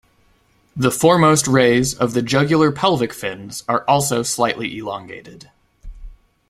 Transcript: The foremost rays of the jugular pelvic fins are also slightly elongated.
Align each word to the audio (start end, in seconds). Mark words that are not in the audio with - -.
The 0.75 0.89
foremost 0.89 1.45
rays 1.45 1.93
of 1.93 2.13
the 2.13 2.23
jugular 2.23 2.71
pelvic 2.71 3.13
fins 3.13 3.63
are 3.69 3.83
also 3.87 4.23
slightly 4.23 4.75
elongated. 4.79 5.51